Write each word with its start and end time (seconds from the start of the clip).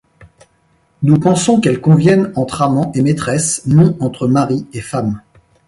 Nous 1.03 1.19
pensons 1.19 1.59
qu’elles 1.61 1.79
conviennent 1.79 2.31
entre 2.35 2.63
amant 2.63 2.91
et 2.95 3.03
maîtresse, 3.03 3.61
non 3.67 3.95
entre 3.99 4.27
mari 4.27 4.65
et 4.73 4.81
femme. 4.81 5.21